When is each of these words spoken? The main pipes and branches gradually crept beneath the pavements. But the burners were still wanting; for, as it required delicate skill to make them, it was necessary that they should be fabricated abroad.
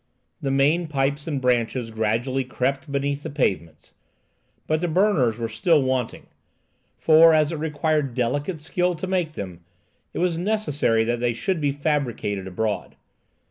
The 0.41 0.49
main 0.49 0.87
pipes 0.87 1.27
and 1.27 1.39
branches 1.39 1.91
gradually 1.91 2.43
crept 2.43 2.91
beneath 2.91 3.21
the 3.21 3.29
pavements. 3.29 3.93
But 4.65 4.81
the 4.81 4.87
burners 4.87 5.37
were 5.37 5.47
still 5.47 5.83
wanting; 5.83 6.25
for, 6.97 7.35
as 7.35 7.51
it 7.51 7.57
required 7.59 8.15
delicate 8.15 8.59
skill 8.59 8.95
to 8.95 9.05
make 9.05 9.33
them, 9.33 9.63
it 10.11 10.17
was 10.17 10.39
necessary 10.39 11.03
that 11.03 11.19
they 11.19 11.33
should 11.33 11.61
be 11.61 11.71
fabricated 11.71 12.47
abroad. 12.47 12.95